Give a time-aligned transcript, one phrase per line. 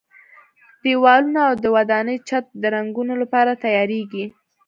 [0.83, 4.25] دېوالونه او د ودانۍ چت د رنګولو لپاره تیاریږي.